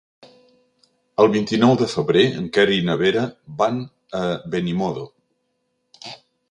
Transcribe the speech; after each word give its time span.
El 1.23 1.29
vint-i-nou 1.35 1.75
de 1.81 1.89
febrer 1.93 2.25
en 2.39 2.49
Quer 2.57 2.65
i 2.79 2.81
na 2.89 2.97
Vera 3.05 3.29
van 3.63 3.81
a 4.23 4.27
Benimodo. 4.57 5.07